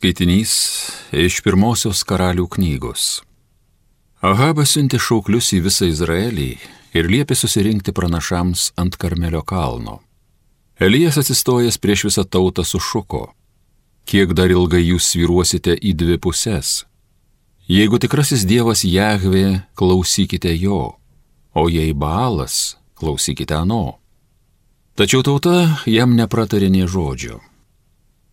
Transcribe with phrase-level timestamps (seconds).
[0.00, 0.52] Skaitinys
[1.12, 3.20] iš pirmosios karalių knygos.
[4.24, 6.46] Ahabas siuntė šauklius į visą Izraelį
[6.96, 9.98] ir liepė susirinkti pranašams ant Karmelio kalno.
[10.80, 13.34] Elijas atsistojęs prieš visą tautą sušuko,
[14.08, 16.86] kiek dar ilgai jūs sviruosite į dvi pusės.
[17.68, 20.96] Jeigu tikrasis Dievas Jahvė, klausykite jo,
[21.52, 24.00] o jei Baalas, klausykite ano.
[24.96, 27.42] Tačiau tauta jam nepratarė nie žodžio.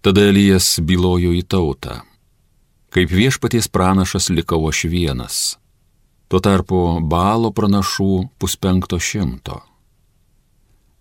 [0.01, 2.01] Tada Elijas bylojo į tautą.
[2.93, 5.57] Kaip viešpaties pranašas likau aš vienas.
[6.27, 9.61] Tuo tarpu balo pranašų puspenkto šimto.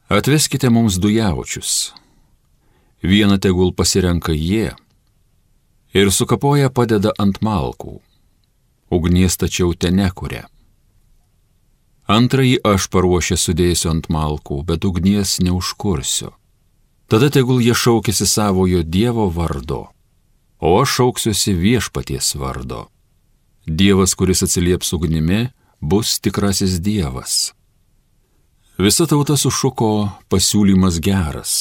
[0.09, 1.93] Atveskite mums du jaučius.
[3.03, 4.75] Vieną tegul pasirenka jie
[5.97, 7.99] ir sukapoja padeda ant malkų.
[8.91, 10.47] Ugnies tačiau ten nekuria.
[12.07, 16.31] Antrąjį aš paruošę sudėsiu ant malkų, bet ugnies neužkursiu.
[17.07, 19.87] Tada tegul jie šaukėsi savojo Dievo vardo,
[20.59, 22.89] o aš šauksiuosi viešpaties vardo.
[23.67, 25.47] Dievas, kuris atsilieps ugnimi,
[25.81, 27.53] bus tikrasis Dievas.
[28.79, 29.91] Visa tauta sušuko
[30.29, 31.53] pasiūlymas geras.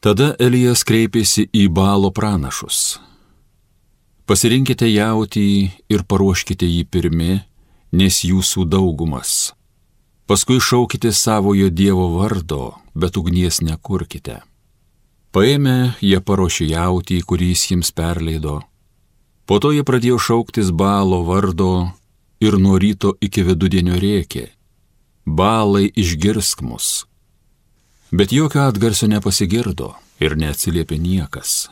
[0.00, 2.98] Tada Elijas kreipėsi į balo pranašus.
[4.26, 5.48] Pasirinkite jautį
[5.92, 7.38] ir paruoškite jį pirmi,
[7.92, 9.52] nes jūsų daugumas.
[10.26, 14.40] Paskui šaukite savojo Dievo vardo, bet ugnies nekurkite.
[15.30, 18.56] Paėmė, jie paruošė jautį, kurį jis jiems perleido.
[19.46, 21.70] Po to jie pradėjo šauktis balo vardo
[22.42, 24.48] ir nuo ryto iki vidudienio rėkė.
[25.26, 27.06] Balai išgirsk mus.
[28.10, 31.68] Bet jokio atgarsio nepasigirdo ir neatsiliepė niekas.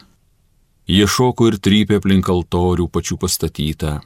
[0.87, 3.99] Jie šoko ir trypė aplink altorių pačių pastatytą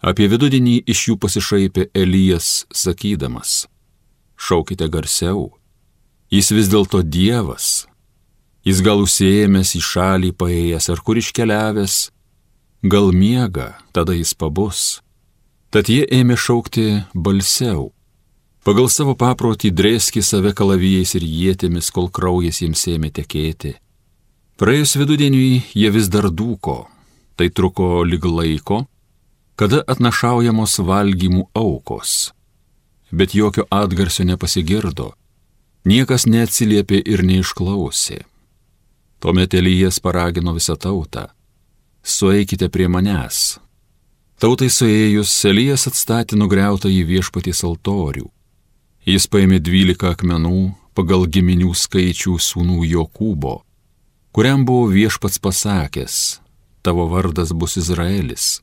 [0.00, 3.66] Apie vidudienį iš jų pasišaipė Elijas, sakydamas,
[4.40, 5.50] šaukite garsiau,
[6.32, 7.84] jis vis dėlto Dievas,
[8.64, 11.96] jis gal užsiemęs į šalį paėjęs ar kur iškeliavęs,
[12.82, 15.02] gal miega, tada jis pabus.
[15.70, 17.90] Tad jie ėmė šaukti balsiau.
[18.64, 23.74] Pagal savo paprotį drėski save kalavijais ir jėtėmis, kol kraujas jiems ėmė tekėti.
[24.60, 26.86] Praėjus vidudieniui jie vis dar dūko,
[27.36, 28.82] tai truko lyg laiko,
[29.60, 32.30] kada atnašaujamos valgymų aukos.
[33.12, 35.10] Bet jokio atgarsio nepasigirdo,
[35.84, 38.22] niekas neatsiliepė ir neišklausė.
[39.20, 41.26] Tuomet Elijas paragino visą tautą-
[42.16, 43.58] sueikite prie manęs.
[44.40, 48.30] Tautai suėjus, Elijas atstatė nugriautą į viešpatys altorių.
[49.04, 53.60] Jis paėmė dvylika akmenų pagal giminių skaičių sūnų Jokūbo,
[54.32, 56.40] kuriam buvo viešpats pasakęs,
[56.82, 58.62] tavo vardas bus Izraelis.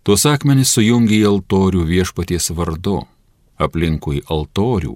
[0.00, 3.02] Tuos akmenys sujungė į altorių viešpaties vardu,
[3.60, 4.94] aplinkui altorių,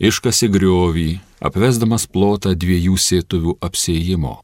[0.00, 1.08] iškasi griovį,
[1.44, 4.38] apvesdamas plotą dviejų sėtuvių apsėjimo.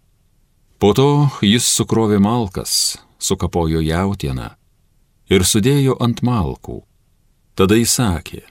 [0.81, 4.51] Po to jis sukrovė malkas, sukapojo jautieną
[5.33, 6.83] ir sudėjo ant malkų.
[7.57, 8.43] Tada jis sakė,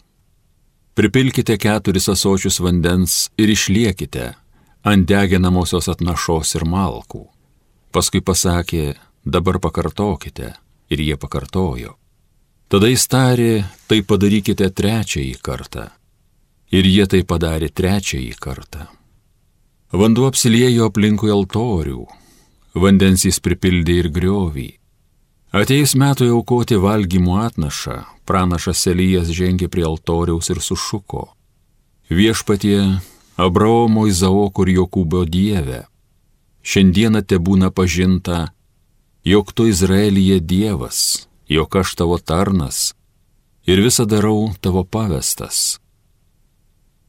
[0.97, 4.31] pripilkite keturis asočius vandens ir išliekite
[4.81, 7.27] ant deginamosios atnašos ir malkų.
[7.93, 10.55] Paskui pasakė, dabar pakartokite
[10.89, 11.95] ir jie pakartojo.
[12.69, 15.87] Tada jis tarė, tai padarykite trečiąjį kartą.
[16.69, 18.85] Ir jie tai padarė trečiąjį kartą.
[19.89, 22.03] Vanduo apsiliejo aplinkui altorių,
[22.77, 24.67] vandens jis pripildė ir griovį.
[25.49, 31.31] Ateis metui aukoti valgymo atnašą, pranašas Elijas žengė prie altoriaus ir sušuko.
[32.13, 33.01] Viešpatie,
[33.33, 35.87] Abraomo, Izaoko ir Jokūbo Dieve,
[36.61, 38.51] šiandieną te būna pažinta
[39.23, 42.93] jog tu Izraelyje Dievas, jog aš tavo tarnas
[43.65, 45.79] ir visą darau tavo pavestas.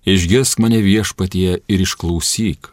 [0.04, 2.68] Išgirsk mane viešpatie ir išklausyk,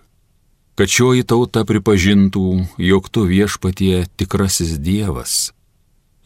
[0.75, 5.51] kad šioji tauta pripažintų, jog tu viešpatie tikrasis Dievas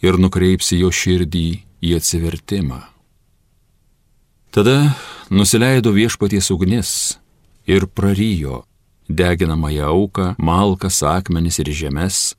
[0.02, 1.48] ir nukreipsi jo širdį
[1.82, 2.82] į atsivertimą.
[4.52, 4.94] Tada
[5.32, 6.92] nusileido viešpaties ugnis
[7.66, 8.66] ir prarijo
[9.08, 12.36] deginamąją auką, malkas, akmenis ir žemės,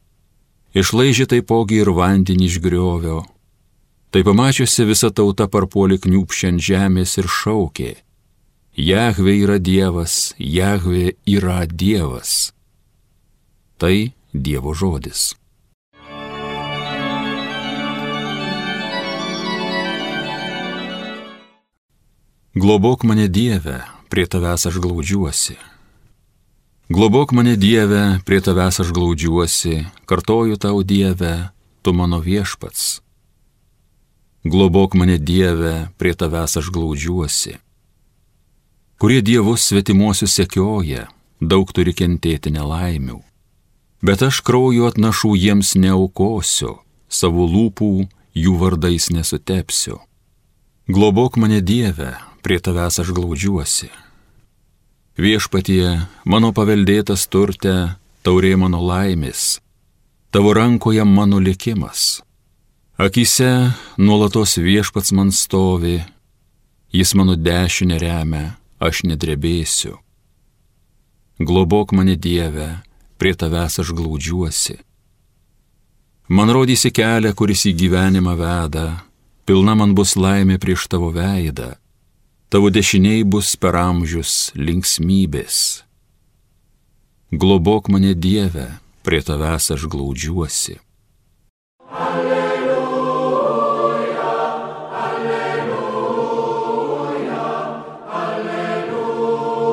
[0.75, 3.23] išlaižė taipogi ir vandenį iš griovio.
[4.13, 7.93] Tai pamačiusi visa tauta parpuolė kniūpšiant žemės ir šaukė.
[8.77, 12.53] Jahve yra Dievas, Jahve yra Dievas.
[13.81, 15.33] Tai Dievo žodis.
[22.53, 23.81] Globok mane Dieve,
[24.13, 25.72] prie tavęs aš glaudžiuosi.
[26.93, 31.49] Globok mane Dieve, prie tavęs aš glaudžiuosi, kartoju tau Dieve,
[31.83, 33.01] tu mano viešpats.
[34.45, 37.57] Globok mane Dieve, prie tavęs aš glaudžiuosi.
[39.01, 41.09] Kurie dievus svetimuosius sekioja,
[41.41, 43.23] daug turi kentėti nelaimių.
[44.05, 46.77] Bet aš kraujo atnašų jiems neaukosiu,
[47.09, 47.93] savo lūpų
[48.37, 49.97] jų vardais nesutepsiu.
[50.93, 53.89] Globok mane Dieve, prie tavęs aš glaudžiuosi.
[55.13, 59.61] Viešpatie, mano paveldėtas turte, taurė mano laimės,
[60.33, 62.23] tavo rankoje mano likimas.
[62.97, 65.99] Akise nuolatos viešpats man stovi,
[66.97, 69.99] jis mano dešinę remia, aš nedrebėsiu.
[71.37, 72.81] Globok mane Dieve,
[73.21, 74.79] prie tavęs aš glaudžiuosi.
[76.33, 78.87] Man rodysi kelią, kuris į gyvenimą veda,
[79.45, 81.75] pilna man bus laimė prieš tavo veidą,
[82.53, 85.89] tavo dešiniai bus per amžius linksmybės.
[87.33, 90.77] Globok mane Dieve, prie tavęs aš glaudžiuosi.
[91.89, 93.41] Alleluja,
[95.09, 96.21] alleluja,
[98.21, 99.73] alleluja.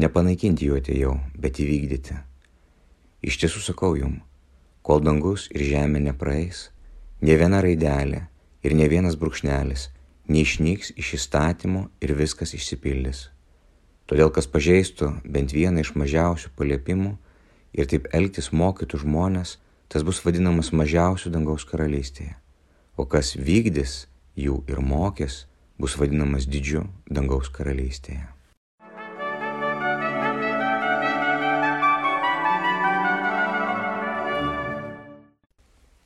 [0.00, 2.16] Nepanaikinti jų atėjau, bet įvykdyti.
[3.20, 4.24] Iš tiesų sakau jums
[4.84, 6.70] kol dangus ir žemė nepraeis,
[7.24, 8.28] ne viena raidelė
[8.64, 9.90] ir ne vienas brūkšnelis
[10.28, 13.28] neišnyks iš įstatymo ir viskas išsipildys.
[14.08, 17.14] Todėl kas pažeistų bent vieną iš mažiausių paliepimų
[17.76, 19.58] ir taip elgtis mokytų žmonės,
[19.88, 22.36] tas bus vadinamas mažiausių dangaus karalystėje,
[22.96, 24.06] o kas vykdys
[24.36, 25.44] jų ir mokės,
[25.80, 28.28] bus vadinamas didžiu dangaus karalystėje.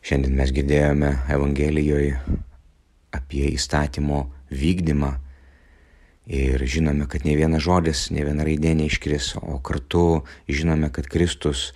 [0.08, 2.46] Šiandien mes girdėjome Evangelijoje
[3.28, 5.18] apie įstatymo vykdymą
[6.28, 11.74] ir žinome, kad ne vienas žodis, ne viena raidė neiškris, o kartu žinome, kad Kristus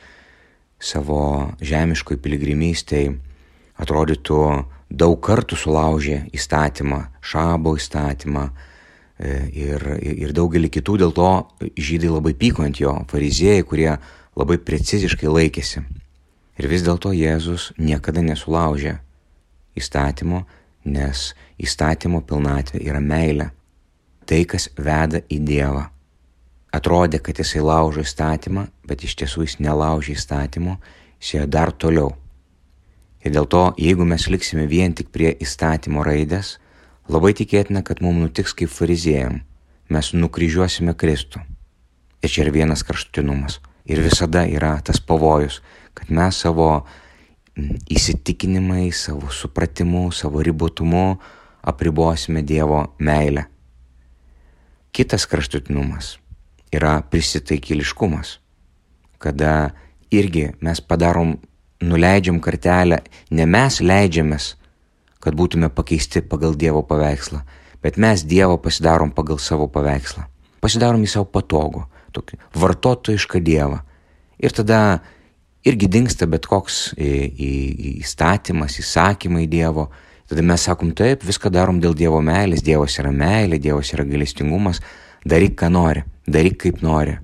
[0.80, 3.18] savo žemiškoj piligrimystėje
[3.76, 4.38] atrodytų
[4.88, 11.30] daug kartų sulaužė įstatymą, šabo įstatymą e, ir, ir daugelį kitų, dėl to
[11.76, 13.90] žydai labai pyko ant jo, fariziejai, kurie
[14.36, 15.84] labai preciziškai laikėsi.
[16.60, 18.98] Ir vis dėlto Jėzus niekada nesulaužė
[19.76, 20.44] įstatymo,
[20.84, 21.32] nes
[21.62, 23.50] įstatymo pilnatvė yra meilė.
[24.26, 25.86] Tai, kas veda į Dievą.
[26.72, 30.78] Atrodė, kad jisai laužo įstatymą, bet iš tiesų jis nelaužė įstatymo,
[31.20, 32.14] jis ėjo dar toliau.
[33.22, 36.56] Ir dėl to, jeigu mes liksime vien tik prie įstatymo raidės,
[37.12, 39.42] labai tikėtina, kad mums nutiks kaip fariziejam,
[39.92, 41.42] mes nukryžiuosime Kristų.
[42.22, 43.60] Ir čia yra vienas kraštutinumas.
[43.84, 45.60] Ir visada yra tas pavojus,
[45.94, 46.84] kad mes savo
[47.56, 51.18] įsitikinimai, savo supratimu, savo ribotumu
[51.62, 53.44] apribosime Dievo meilę.
[54.92, 56.16] Kitas kraštutinumas
[56.72, 58.38] yra prisitaikėliškumas,
[59.20, 59.72] kada
[60.12, 61.36] irgi mes padarom,
[61.82, 64.52] nuleidžiam kartelę, ne mes leidžiamės,
[65.20, 67.42] kad būtume pakeisti pagal Dievo paveikslą,
[67.82, 70.26] bet mes Dievo pasidarom pagal savo paveikslą.
[70.62, 73.82] Pasidarom į savo patogų, tokį vartotojišką Dievą.
[74.42, 75.02] Ir tada
[75.66, 79.88] irgi dinksta bet koks įstatymas, įsakymai Dievo.
[80.30, 84.80] Tada mes sakom taip, viską darom dėl Dievo meilės, Dievas yra meilė, Dievas yra galestingumas,
[85.28, 87.18] daryk ką nori, daryk kaip nori.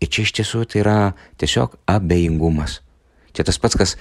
[0.00, 0.96] Ir čia iš tiesų tai yra
[1.40, 2.80] tiesiog abejingumas.
[3.36, 3.96] Čia tas pats, kas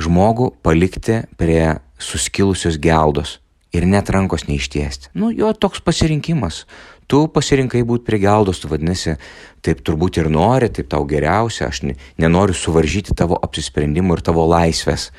[0.00, 3.41] žmogų palikti prie suskilusios geldos
[3.72, 5.12] ir net rankos neištiesti.
[5.16, 6.64] Nu, jo toks pasirinkimas
[7.12, 9.18] tu pasirinkai būti prie geldos, tu vadinasi,
[9.64, 14.46] taip turbūt ir nori, taip tau geriausia, aš ne, nenoriu suvaržyti tavo apsisprendimų ir tavo
[14.48, 15.10] laisvės.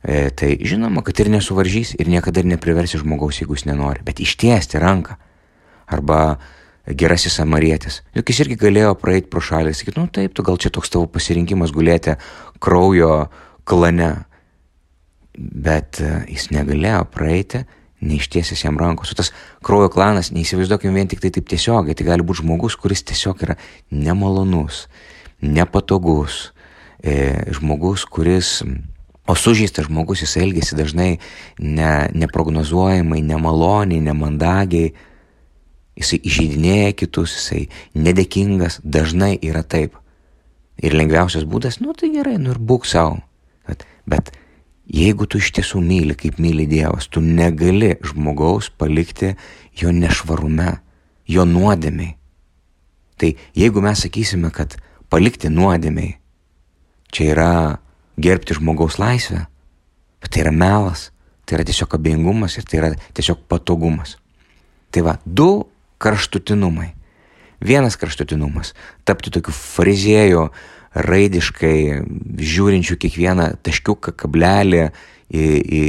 [0.00, 4.22] E, tai žinoma, kad ir nesuvaržys ir niekada ir nepriversi žmogaus, jeigu jis nenori, bet
[4.22, 5.18] ištiesti ranką.
[5.90, 6.38] Arba
[6.86, 8.00] gerasis samarietis.
[8.14, 10.94] Juk jis irgi galėjo praeiti pro šalį ir sakyti, nu taip, tu gal čia toks
[10.94, 12.16] tavo pasirinkimas gulėti
[12.62, 13.26] kraujo
[13.68, 14.14] klane.
[15.40, 17.64] Bet e, jis negalėjo praeiti
[18.00, 19.12] neištiesęs jam rankos.
[19.12, 19.32] O tas
[19.64, 23.56] kraujo klanas, neįsivaizduokim vien tik tai taip tiesiogiai, tai gali būti žmogus, kuris tiesiog yra
[23.92, 24.86] nemalonus,
[25.44, 26.50] nepatogus,
[27.04, 28.60] e, žmogus, kuris,
[29.28, 31.12] o sužeistas žmogus, jis elgesi dažnai
[31.60, 34.92] ne, neprognozuojamai, nemaloniai, nemandagiai,
[36.00, 39.96] jisai įžeidinėja kitus, jisai nedėkingas, dažnai yra taip.
[40.80, 43.18] Ir lengviausias būdas, nu tai gerai, nu ir būk savo.
[43.68, 44.30] Bet, bet
[44.90, 49.36] Jeigu tu iš tiesų myli, kaip myli Dievas, tu negali žmogaus palikti
[49.78, 50.80] jo nešvarume,
[51.30, 52.16] jo nuodėmiai.
[53.20, 54.74] Tai jeigu mes sakysime, kad
[55.12, 56.16] palikti nuodėmiai,
[57.14, 57.52] čia yra
[58.18, 59.44] gerbti žmogaus laisvę,
[60.22, 61.10] bet tai yra melas,
[61.46, 64.16] tai yra tiesiog abejingumas ir tai yra tiesiog patogumas.
[64.90, 65.68] Tai va, du
[66.02, 66.96] kraštutinumai.
[67.60, 68.74] Vienas kraštutinumas-
[69.06, 70.48] tapti tokiu fariziejų,
[70.94, 71.76] raidiškai
[72.40, 74.84] žiūrinčių kiekvieną taškiuką, kablelį
[75.30, 75.82] į, į,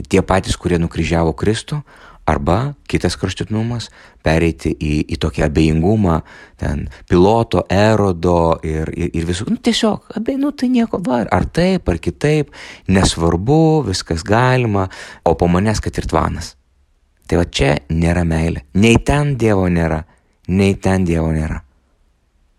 [0.00, 1.82] į tie patys, kurie nukryžiavo Kristų,
[2.24, 3.90] Arba kitas kraštutinumas-
[4.24, 6.22] pereiti į, į tokį abejingumą,
[6.56, 11.44] ten piloto, erodo ir, ir, ir visų, nu tiesiog, abej, nu tai nieko, va, ar
[11.44, 12.48] taip, ar kitaip,
[12.88, 14.88] nesvarbu, viskas galima,
[15.24, 16.54] o po manęs, kad ir tvanas.
[17.28, 18.64] Tai va čia nėra meilė.
[18.72, 20.04] Nei ten Dievo nėra,
[20.48, 21.60] nei ten Dievo nėra.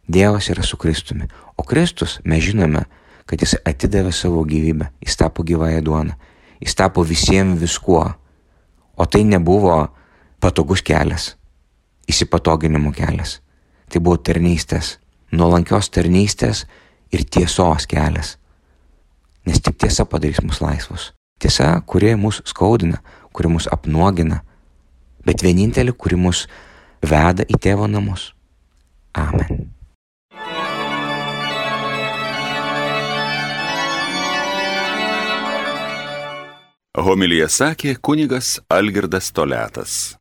[0.08, 1.28] Dievas yra su Kristumi.
[1.58, 2.86] O Kristus, mes žinome,
[3.26, 6.14] kad jis atidavė savo gyvybę, jis tapo gyvąją duoną,
[6.62, 8.06] jis tapo visiems viskuo
[8.98, 9.88] O tai nebuvo
[10.40, 11.36] patogus kelias,
[12.08, 13.42] įsipatoginimo kelias.
[13.92, 14.96] Tai buvo tarnystės,
[15.36, 16.64] nuolankios tarnystės
[17.12, 18.38] ir tiesos kelias.
[19.46, 21.12] Nes tik tiesa padarys mus laisvus.
[21.40, 23.02] Tiesa, kuri mus skaudina,
[23.36, 24.40] kuri mus apnuogina,
[25.28, 26.46] bet vienintelė, kuri mus
[27.04, 28.32] veda į tėvo namus.
[29.16, 29.75] Amen.
[36.96, 40.16] Homilija sakė kunigas Algirdas Toletas.